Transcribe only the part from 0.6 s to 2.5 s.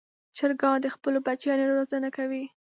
د خپلو بچیانو روزنه کوي.